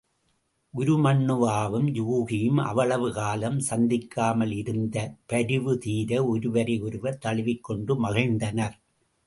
உருமண்ணுவாவும் 0.73 1.89
யூகியும் 1.97 2.61
அவ்வளவு 2.61 3.11
காலம் 3.11 3.59
சந்திக்காமல் 3.69 4.53
இருந்த 4.55 4.97
பரிவுதீர 5.33 6.25
ஒருவரை 6.27 6.81
ஒருவர் 6.81 7.17
தழுவிக் 7.17 7.63
கொண்டு 7.63 7.95
மகிழ்ந்தனர். 8.03 8.75